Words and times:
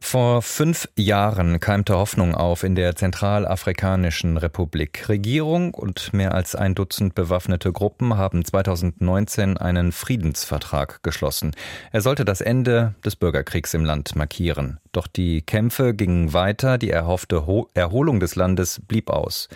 Vor 0.00 0.42
fünf 0.42 0.88
Jahren 0.96 1.60
keimte 1.60 1.94
Hoffnung 1.94 2.34
auf 2.34 2.62
in 2.62 2.74
der 2.74 2.96
Zentralafrikanischen 2.96 4.36
Republik. 4.38 5.08
Regierung 5.08 5.74
und 5.74 6.14
mehr 6.14 6.34
als 6.34 6.54
ein 6.54 6.74
Dutzend 6.74 7.14
bewaffnete 7.14 7.72
Gruppen 7.72 8.16
haben 8.16 8.44
2019 8.44 9.58
einen 9.58 9.92
Friedensvertrag 9.92 11.02
geschlossen. 11.02 11.50
Er 11.92 12.00
sollte 12.00 12.24
das 12.24 12.40
Ende 12.40 12.94
des 13.04 13.16
Bürgerkriegs 13.16 13.74
im 13.74 13.84
Land 13.84 14.16
markieren. 14.16 14.78
Doch 14.92 15.06
die 15.06 15.42
Kämpfe 15.42 15.94
gingen 15.94 16.32
weiter, 16.32 16.78
die 16.78 16.90
erhoffte 16.90 17.44
Erholung 17.74 18.20
des 18.20 18.36
Landes 18.36 18.80
blieb 18.88 19.10
aus. 19.10 19.48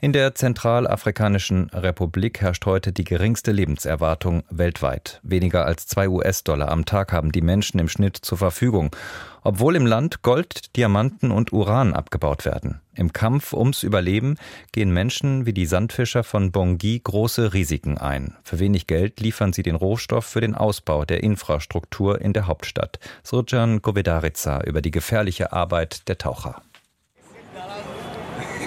In 0.00 0.12
der 0.12 0.34
Zentralafrikanischen 0.34 1.70
Republik 1.70 2.40
herrscht 2.40 2.66
heute 2.66 2.92
die 2.92 3.04
geringste 3.04 3.52
Lebenserwartung 3.52 4.42
weltweit. 4.50 5.20
Weniger 5.22 5.66
als 5.66 5.86
zwei 5.86 6.08
US-Dollar 6.08 6.68
am 6.70 6.86
Tag 6.86 7.12
haben 7.12 7.32
die 7.32 7.42
Menschen 7.42 7.78
im 7.78 7.88
Schnitt 7.88 8.16
zur 8.16 8.38
Verfügung, 8.38 8.96
obwohl 9.42 9.76
im 9.76 9.86
Land 9.86 10.22
Gold, 10.22 10.76
Diamanten 10.76 11.30
und 11.30 11.52
Uran 11.52 11.92
abgebaut 11.94 12.44
werden. 12.44 12.80
Im 12.94 13.12
Kampf 13.12 13.52
ums 13.52 13.82
Überleben 13.82 14.36
gehen 14.72 14.92
Menschen 14.92 15.46
wie 15.46 15.52
die 15.52 15.66
Sandfischer 15.66 16.22
von 16.22 16.52
Bongi 16.52 17.00
große 17.02 17.54
Risiken 17.54 17.96
ein. 17.98 18.36
Für 18.42 18.58
wenig 18.58 18.86
Geld 18.86 19.20
liefern 19.20 19.52
sie 19.52 19.62
den 19.62 19.74
Rohstoff 19.74 20.26
für 20.26 20.40
den 20.40 20.54
Ausbau 20.54 21.04
der 21.04 21.22
Infrastruktur 21.22 22.20
in 22.20 22.32
der 22.32 22.46
Hauptstadt. 22.46 22.98
Surjan 23.22 23.80
Govedarica 23.80 24.62
über 24.64 24.82
die 24.82 24.90
gefährliche 24.90 25.52
Arbeit 25.52 26.08
der 26.08 26.18
Taucher. 26.18 26.62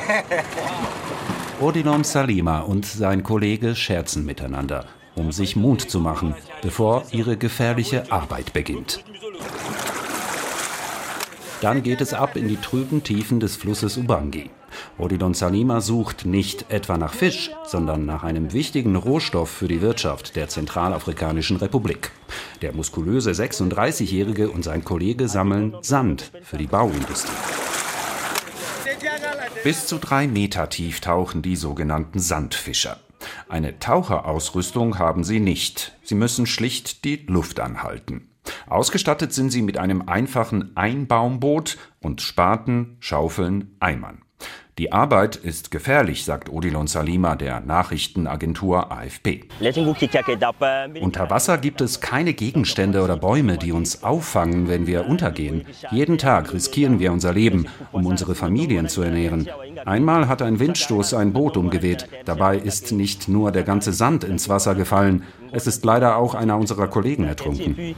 Odilon 1.60 2.04
Salima 2.04 2.60
und 2.60 2.86
sein 2.86 3.24
Kollege 3.24 3.76
scherzen 3.76 4.26
miteinander, 4.26 4.86
um 5.16 5.32
sich 5.32 5.56
Mut 5.56 5.82
zu 5.82 6.00
machen, 6.00 6.36
bevor 6.62 7.06
ihre 7.12 7.38
gefährliche 7.38 8.12
Arbeit 8.12 8.54
beginnt. 8.54 9.04
Dann 11.64 11.82
geht 11.82 12.02
es 12.02 12.14
ab 12.14 12.36
in 12.36 12.50
die 12.50 12.58
trüben 12.58 13.04
Tiefen 13.04 13.40
des 13.40 13.56
Flusses 13.56 13.96
Ubangi. 13.96 14.50
Odilon 14.98 15.34
Salima 15.34 15.80
sucht 15.80 16.26
nicht 16.26 16.70
etwa 16.70 16.98
nach 16.98 17.14
Fisch, 17.14 17.52
sondern 17.66 18.06
nach 18.06 18.24
einem 18.24 18.52
wichtigen 18.52 18.98
Rohstoff 18.98 19.50
für 19.50 19.70
die 19.70 19.80
Wirtschaft 19.80 20.36
der 20.36 20.50
Zentralafrikanischen 20.50 21.56
Republik. 21.56 22.12
Der 22.62 22.74
muskulöse 22.74 23.32
36-Jährige 23.32 24.50
und 24.50 24.64
sein 24.64 24.84
Kollege 24.84 25.30
sammeln 25.30 25.78
Sand 25.80 26.34
für 26.42 26.58
die 26.58 26.68
Bauindustrie. 26.68 27.32
Bis 29.64 29.88
zu 29.88 30.00
drei 30.00 30.28
Meter 30.28 30.68
tief 30.68 31.00
tauchen 31.00 31.42
die 31.42 31.56
sogenannten 31.56 32.20
Sandfischer. 32.20 33.00
Eine 33.48 33.80
Taucherausrüstung 33.80 35.00
haben 35.00 35.24
sie 35.24 35.40
nicht. 35.40 35.98
Sie 36.04 36.16
müssen 36.16 36.46
schlicht 36.46 37.06
die 37.06 37.26
Luft 37.26 37.62
anhalten. 37.62 38.33
Ausgestattet 38.68 39.34
sind 39.34 39.52
sie 39.52 39.62
mit 39.62 39.78
einem 39.78 40.08
einfachen 40.08 40.76
Einbaumboot 40.76 41.78
und 42.02 42.22
Spaten, 42.22 42.98
Schaufeln, 43.00 43.76
Eimern. 43.80 44.22
Die 44.80 44.92
Arbeit 44.92 45.36
ist 45.36 45.70
gefährlich, 45.70 46.26
sagt 46.26 46.50
Odilon 46.50 46.88
Salima 46.88 47.36
der 47.36 47.60
Nachrichtenagentur 47.60 48.92
AFP. 48.92 49.46
Unter 51.00 51.30
Wasser 51.30 51.60
gibt 51.60 51.82
es 51.82 52.02
keine 52.02 52.34
Gegenstände 52.34 53.04
oder 53.04 53.16
Bäume, 53.16 53.58
die 53.60 53.72
uns 53.72 54.04
auffangen, 54.04 54.68
wenn 54.68 54.88
wir 54.88 55.08
untergehen. 55.08 55.66
Jeden 55.92 56.18
Tag 56.18 56.54
riskieren 56.54 57.00
wir 57.00 57.12
unser 57.12 57.34
Leben, 57.34 57.68
um 57.92 58.08
unsere 58.08 58.34
Familien 58.34 58.90
zu 58.90 59.04
ernähren. 59.04 59.48
Einmal 59.86 60.28
hat 60.28 60.42
ein 60.42 60.60
Windstoß 60.60 61.14
ein 61.14 61.34
Boot 61.34 61.56
umgeweht. 61.56 62.08
Dabei 62.26 62.58
ist 62.58 62.92
nicht 62.92 63.28
nur 63.28 63.52
der 63.52 63.64
ganze 63.64 63.94
Sand 63.94 64.24
ins 64.24 64.50
Wasser 64.50 64.74
gefallen, 64.74 65.24
es 65.52 65.68
ist 65.68 65.86
leider 65.86 66.18
auch 66.18 66.34
einer 66.34 66.58
unserer 66.58 66.88
Kollegen 66.88 67.26
ertrunken. 67.26 67.96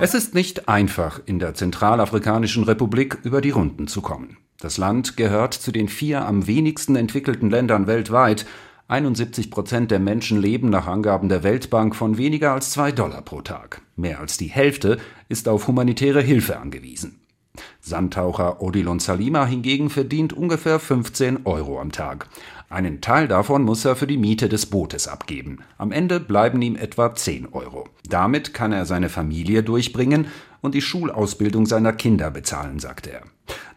Es 0.00 0.14
ist 0.14 0.34
nicht 0.34 0.68
einfach, 0.70 1.20
in 1.26 1.38
der 1.38 1.52
Zentralafrikanischen 1.52 2.64
Republik 2.64 3.18
über 3.24 3.42
die 3.42 3.50
Runden 3.50 3.86
zu 3.88 4.00
kommen. 4.00 4.38
Das 4.60 4.78
Land 4.78 5.16
gehört 5.16 5.52
zu 5.52 5.70
den 5.70 5.88
vier 5.88 6.24
am 6.24 6.46
wenigsten 6.46 6.96
entwickelten 6.96 7.50
Ländern 7.50 7.86
weltweit. 7.86 8.46
71 8.88 9.50
Prozent 9.50 9.90
der 9.90 9.98
Menschen 9.98 10.40
leben 10.40 10.70
nach 10.70 10.86
Angaben 10.86 11.28
der 11.28 11.42
Weltbank 11.42 11.94
von 11.94 12.16
weniger 12.16 12.52
als 12.52 12.70
zwei 12.70 12.92
Dollar 12.92 13.22
pro 13.22 13.42
Tag. 13.42 13.82
Mehr 13.96 14.20
als 14.20 14.38
die 14.38 14.46
Hälfte 14.46 14.98
ist 15.28 15.48
auf 15.48 15.66
humanitäre 15.66 16.22
Hilfe 16.22 16.58
angewiesen. 16.58 17.20
Sandtaucher 17.80 18.62
Odilon 18.62 18.98
Salima 18.98 19.44
hingegen 19.46 19.90
verdient 19.90 20.32
ungefähr 20.32 20.78
15 20.78 21.46
Euro 21.46 21.80
am 21.80 21.92
Tag. 21.92 22.28
Einen 22.68 23.00
Teil 23.00 23.28
davon 23.28 23.62
muss 23.62 23.84
er 23.84 23.94
für 23.94 24.06
die 24.06 24.16
Miete 24.16 24.48
des 24.48 24.66
Bootes 24.66 25.06
abgeben. 25.06 25.60
Am 25.78 25.92
Ende 25.92 26.18
bleiben 26.18 26.60
ihm 26.62 26.76
etwa 26.76 27.14
10 27.14 27.52
Euro. 27.52 27.88
Damit 28.08 28.54
kann 28.54 28.72
er 28.72 28.86
seine 28.86 29.08
Familie 29.08 29.62
durchbringen 29.62 30.26
und 30.62 30.74
die 30.74 30.82
Schulausbildung 30.82 31.66
seiner 31.66 31.92
Kinder 31.92 32.30
bezahlen, 32.30 32.78
sagt 32.78 33.06
er. 33.06 33.22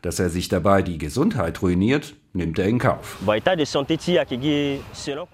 Dass 0.01 0.19
er 0.19 0.29
sich 0.29 0.47
dabei 0.47 0.81
die 0.81 0.97
Gesundheit 0.97 1.61
ruiniert, 1.61 2.15
nimmt 2.33 2.57
er 2.57 2.67
in 2.67 2.79
Kauf. 2.79 3.17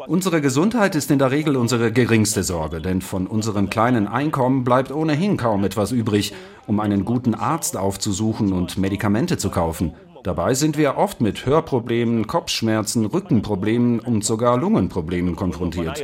Unsere 0.08 0.42
Gesundheit 0.42 0.96
ist 0.96 1.12
in 1.12 1.20
der 1.20 1.32
Regel 1.32 1.56
unsere 1.56 1.92
geringste 1.92 2.44
Sorge, 2.44 2.82
denn 2.82 3.02
von 3.02 3.28
unserem 3.28 3.70
kleinen 3.70 4.08
Einkommen 4.08 4.64
bleibt 4.64 4.92
ohnehin 4.92 5.38
kaum 5.38 5.64
etwas 5.64 5.92
übrig, 5.92 6.34
um 6.66 6.80
einen 6.80 7.06
guten 7.06 7.36
Arzt 7.36 7.78
aufzusuchen 7.78 8.54
und 8.54 8.78
Medikamente 8.78 9.38
zu 9.38 9.50
kaufen. 9.50 9.94
Dabei 10.26 10.56
sind 10.56 10.76
wir 10.76 10.98
oft 10.98 11.22
mit 11.22 11.46
Hörproblemen, 11.46 12.26
Kopfschmerzen, 12.26 13.06
Rückenproblemen 13.06 14.00
und 14.00 14.26
sogar 14.26 14.58
Lungenproblemen 14.58 15.36
konfrontiert. 15.36 16.02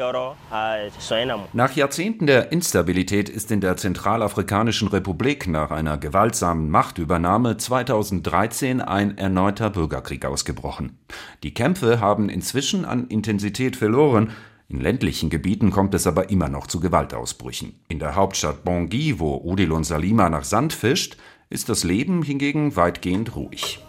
Nach 1.53 1.75
Jahrzehnten 1.75 2.27
der 2.27 2.51
Instabilität 2.51 3.29
ist 3.29 3.49
in 3.49 3.61
der 3.61 3.77
Zentralafrikanischen 3.77 4.89
Republik 4.89 5.47
nach 5.47 5.71
einer 5.71 5.97
gewaltsamen 5.97 6.69
Machtübernahme 6.69 7.57
2013 7.57 8.79
ein 8.79 9.17
erneuter 9.17 9.71
Bürgerkrieg 9.71 10.23
ausgebrochen. 10.23 10.99
Die 11.41 11.55
Kämpfe 11.55 11.99
haben 11.99 12.29
inzwischen 12.29 12.85
an 12.85 13.07
Intensität 13.07 13.75
verloren, 13.75 14.29
in 14.69 14.81
ländlichen 14.81 15.31
Gebieten 15.31 15.71
kommt 15.71 15.95
es 15.95 16.05
aber 16.05 16.29
immer 16.29 16.47
noch 16.47 16.67
zu 16.67 16.79
Gewaltausbrüchen. 16.79 17.73
In 17.89 17.97
der 17.97 18.13
Hauptstadt 18.13 18.63
Bangui, 18.63 19.15
wo 19.17 19.41
Odilon 19.43 19.83
Salima 19.83 20.29
nach 20.29 20.43
Sand 20.43 20.73
fischt, 20.73 21.17
ist 21.49 21.69
das 21.69 21.83
Leben 21.83 22.21
hingegen 22.21 22.75
weitgehend 22.75 23.35
ruhig. 23.35 23.79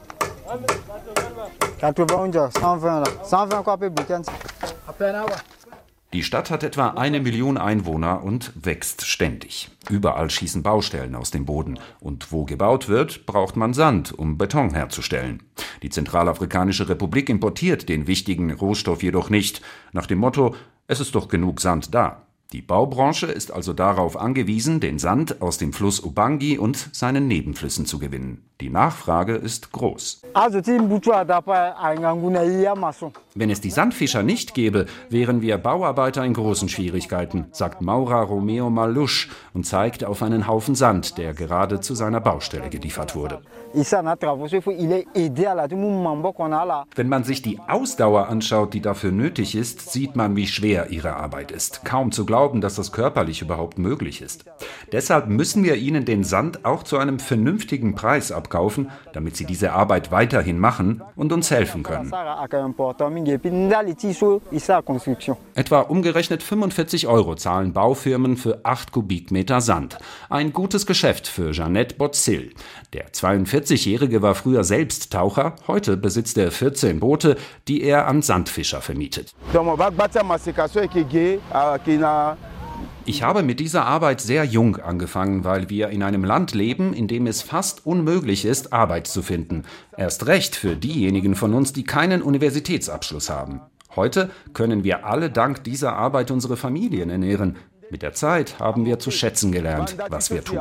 Die 6.13 6.23
Stadt 6.23 6.51
hat 6.51 6.63
etwa 6.63 6.89
eine 6.89 7.21
Million 7.21 7.57
Einwohner 7.57 8.23
und 8.23 8.53
wächst 8.55 9.07
ständig. 9.07 9.71
Überall 9.89 10.29
schießen 10.29 10.63
Baustellen 10.63 11.15
aus 11.15 11.31
dem 11.31 11.47
Boden. 11.47 11.79
Und 12.01 12.33
wo 12.33 12.45
gebaut 12.45 12.89
wird, 12.89 13.25
braucht 13.25 13.57
man 13.57 13.73
Sand, 13.73 14.13
um 14.13 14.37
Beton 14.37 14.75
herzustellen. 14.75 15.43
Die 15.83 15.89
Zentralafrikanische 15.89 16.89
Republik 16.89 17.31
importiert 17.31 17.89
den 17.89 18.07
wichtigen 18.07 18.53
Rohstoff 18.53 19.03
jedoch 19.03 19.31
nicht, 19.31 19.63
nach 19.93 20.07
dem 20.07 20.19
Motto, 20.19 20.55
es 20.87 21.01
ist 21.01 21.15
doch 21.15 21.29
genug 21.29 21.61
Sand 21.61 21.95
da. 21.95 22.27
Die 22.53 22.61
Baubranche 22.61 23.27
ist 23.27 23.51
also 23.51 23.73
darauf 23.73 24.15
angewiesen, 24.21 24.79
den 24.79 24.99
Sand 24.99 25.41
aus 25.41 25.57
dem 25.57 25.73
Fluss 25.73 26.01
Ubangi 26.01 26.59
und 26.59 26.91
seinen 26.93 27.27
Nebenflüssen 27.27 27.87
zu 27.87 27.99
gewinnen. 27.99 28.45
Die 28.61 28.69
Nachfrage 28.69 29.37
ist 29.37 29.73
groß. 29.73 30.21
Wenn 33.35 33.49
es 33.49 33.63
die 33.63 33.71
Sandfischer 33.71 34.23
nicht 34.23 34.53
gäbe, 34.53 34.85
wären 35.09 35.41
wir 35.41 35.57
Bauarbeiter 35.57 36.23
in 36.23 36.35
großen 36.35 36.69
Schwierigkeiten, 36.69 37.47
sagt 37.51 37.81
Maura 37.81 38.21
Romeo 38.21 38.69
Malusch 38.69 39.31
und 39.55 39.65
zeigt 39.65 40.05
auf 40.05 40.23
einen 40.23 40.47
Haufen 40.47 40.75
Sand, 40.75 41.17
der 41.17 41.33
gerade 41.33 41.81
zu 41.81 41.95
seiner 41.95 42.21
Baustelle 42.21 42.69
geliefert 42.69 43.17
wurde. 43.17 43.41
Wenn 46.95 47.09
man 47.09 47.25
sich 47.25 47.41
die 47.41 47.59
Ausdauer 47.67 48.29
anschaut, 48.29 48.75
die 48.75 48.83
dafür 48.83 49.13
nötig 49.13 49.55
ist, 49.55 49.91
sieht 49.91 50.15
man, 50.15 50.37
wie 50.37 50.47
schwer 50.47 50.91
ihre 50.91 51.17
Arbeit 51.17 51.53
ist. 51.53 51.87
Kaum 51.87 52.13
zu 52.13 52.27
glauben, 52.27 52.61
dass 52.61 52.75
das 52.75 52.93
körperlich 52.93 53.41
überhaupt 53.41 53.79
möglich 53.79 54.21
ist. 54.21 54.45
Deshalb 54.93 55.29
müssen 55.29 55.65
wir 55.65 55.77
ihnen 55.77 56.05
den 56.05 56.23
Sand 56.23 56.67
auch 56.67 56.83
zu 56.83 56.99
einem 56.99 57.19
vernünftigen 57.19 57.95
Preis 57.95 58.31
abkaufen, 58.31 58.91
damit 59.15 59.37
sie 59.37 59.47
diese 59.47 59.73
Arbeit 59.73 60.11
weiterhin 60.11 60.59
machen 60.59 61.01
und 61.17 61.33
uns 61.33 61.51
helfen 61.51 61.83
können. 61.83 62.13
Etwa 65.55 65.81
umgerechnet 65.81 66.43
45 66.43 67.07
Euro 67.07 67.35
zahlen 67.35 67.73
Baufirmen 67.73 68.37
für 68.37 68.61
8 68.65 68.93
Kubikmeter 68.93 69.61
Sand. 69.61 69.99
Ein 70.29 70.53
gutes 70.53 70.87
Geschäft 70.87 71.27
für 71.27 71.53
Jeannette 71.53 71.95
Botzil. 71.97 72.53
Der 72.93 73.11
42-Jährige 73.11 74.23
war 74.23 74.35
früher 74.35 74.65
selbst 74.65 75.13
Taucher, 75.13 75.57
heute 75.67 75.97
besitzt 75.97 76.39
er 76.39 76.51
14 76.51 77.01
Boote, 77.01 77.37
die 77.69 77.83
er 77.83 78.07
an 78.09 78.23
Sandfischer 78.23 78.81
vermietet. 78.81 79.35
Ich 83.05 83.25
habe 83.25 83.43
mit 83.43 83.59
dieser 83.59 83.85
Arbeit 83.85 84.21
sehr 84.21 84.45
jung 84.45 84.77
angefangen, 84.77 85.43
weil 85.43 85.69
wir 85.69 85.89
in 85.89 86.05
einem 86.05 86.25
Land 86.25 86.55
leben, 86.55 86.93
in 86.95 87.09
dem 87.09 87.27
es 87.27 87.43
fast 87.43 87.85
unmöglich 87.85 88.45
ist, 88.45 88.73
Arbeit 88.73 89.09
zu 89.09 89.23
finden. 89.23 89.65
Erst 89.97 90.29
recht 90.29 90.55
für 90.55 90.77
diejenigen 90.77 91.35
von 91.35 91.53
uns, 91.53 91.73
die 91.73 91.83
keinen 91.83 92.23
Universitätsabschluss 92.23 93.29
haben. 93.29 93.61
Heute 93.97 94.31
können 94.55 94.85
wir 94.85 95.05
alle 95.05 95.31
dank 95.31 95.65
dieser 95.65 95.95
Arbeit 95.95 96.31
unsere 96.31 96.57
Familien 96.57 97.11
ernähren. 97.11 97.57
Mit 97.91 98.03
der 98.03 98.15
Zeit 98.15 98.59
haben 98.61 98.87
wir 98.87 99.01
zu 99.01 99.11
schätzen 99.11 99.51
gelernt, 99.51 99.97
was 100.09 100.31
wir 100.31 100.45
tun. 100.45 100.61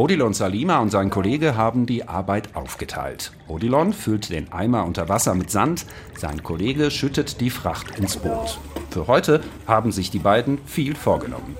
Odilon 0.00 0.32
Salima 0.32 0.78
und 0.78 0.88
sein 0.88 1.10
Kollege 1.10 1.58
haben 1.58 1.84
die 1.84 2.08
Arbeit 2.08 2.56
aufgeteilt. 2.56 3.32
Odilon 3.48 3.92
füllt 3.92 4.30
den 4.30 4.50
Eimer 4.50 4.86
unter 4.86 5.10
Wasser 5.10 5.34
mit 5.34 5.50
Sand, 5.50 5.84
sein 6.16 6.42
Kollege 6.42 6.90
schüttet 6.90 7.38
die 7.42 7.50
Fracht 7.50 7.98
ins 7.98 8.16
Boot. 8.16 8.58
Für 8.88 9.08
heute 9.08 9.42
haben 9.66 9.92
sich 9.92 10.10
die 10.10 10.18
beiden 10.18 10.56
viel 10.64 10.94
vorgenommen. 10.96 11.54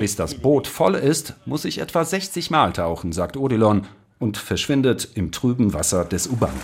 Bis 0.00 0.16
das 0.16 0.34
Boot 0.34 0.66
voll 0.66 0.96
ist, 0.96 1.34
muss 1.46 1.64
ich 1.64 1.78
etwa 1.78 2.04
60 2.04 2.50
Mal 2.50 2.72
tauchen, 2.72 3.12
sagt 3.12 3.36
Odilon 3.36 3.86
und 4.18 4.36
verschwindet 4.36 5.10
im 5.14 5.30
trüben 5.30 5.74
Wasser 5.74 6.04
des 6.04 6.26
Ubangi. 6.26 6.58